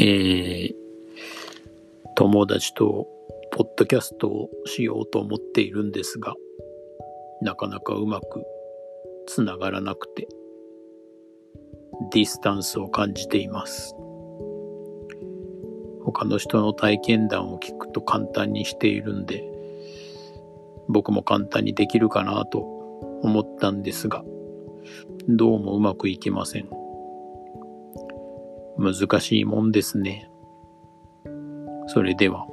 [0.00, 0.74] えー、
[2.14, 3.08] 友達と
[3.50, 6.36] ポッドキャストをしようと思っているんですが、
[7.42, 8.44] なかなかうまく
[9.26, 10.28] つながらなくて、
[12.12, 13.96] ディスタンスを感じています。
[16.04, 19.42] 他の人の体験談を聞くと簡単にしているんで、
[20.88, 22.60] 僕も簡単にできるかなと
[23.22, 24.24] 思ったんですが、
[25.28, 26.87] どうもうまくいきません。
[28.78, 30.30] 難しいもんですね。
[31.88, 32.46] それでは。